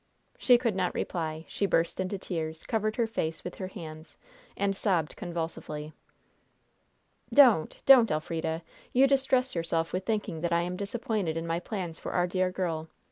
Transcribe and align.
She 0.39 0.57
could 0.57 0.75
not 0.75 0.95
reply. 0.95 1.45
She 1.47 1.67
burst 1.67 1.99
into 1.99 2.17
tears, 2.17 2.63
covered 2.65 2.95
her 2.95 3.05
face 3.05 3.43
with 3.43 3.53
her 3.57 3.67
hands, 3.67 4.17
and 4.57 4.75
sobbed 4.75 5.15
convulsively. 5.15 5.93
"Don't! 7.31 7.83
Don't, 7.85 8.09
Elfrida! 8.09 8.63
You 8.93 9.05
distress 9.05 9.53
yourself 9.53 9.93
with 9.93 10.03
thinking 10.07 10.41
that 10.41 10.51
I 10.51 10.61
am 10.61 10.75
disappointed 10.75 11.37
in 11.37 11.45
my 11.45 11.59
plans 11.59 11.99
for 11.99 12.13
our 12.13 12.25
dear 12.25 12.49
girl. 12.49 12.87